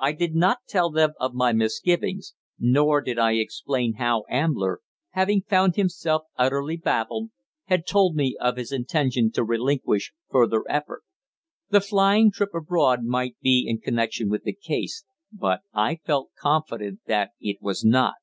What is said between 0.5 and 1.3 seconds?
tell them